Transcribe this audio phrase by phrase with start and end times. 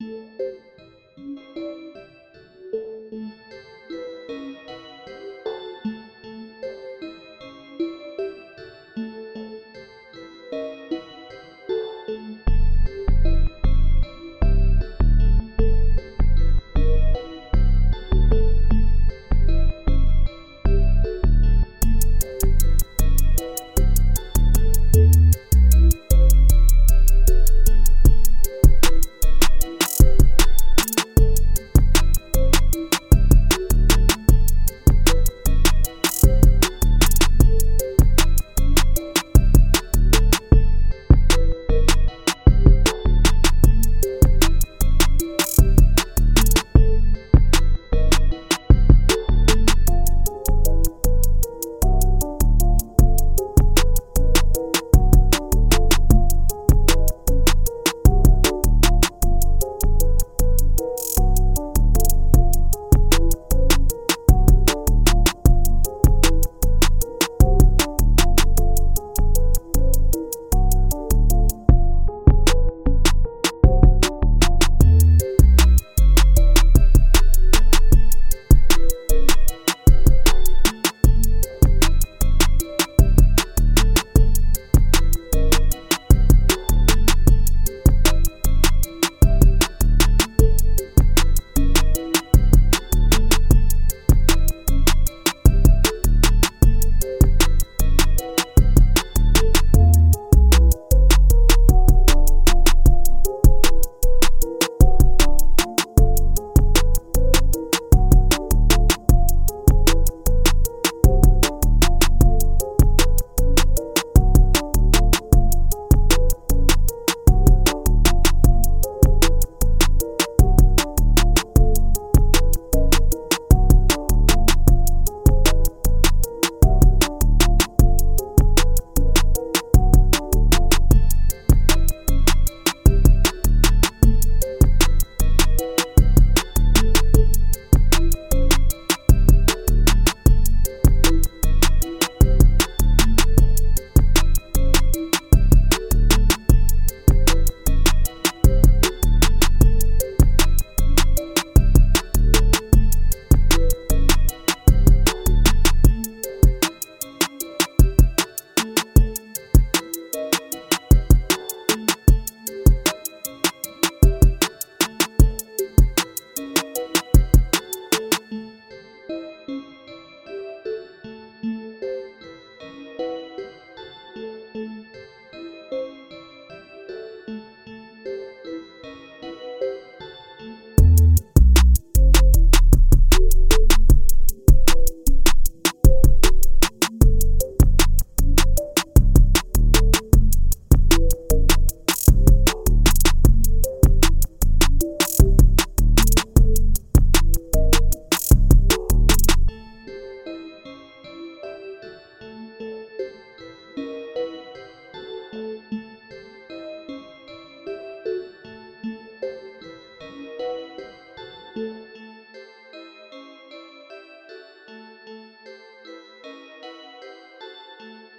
[0.00, 0.67] Música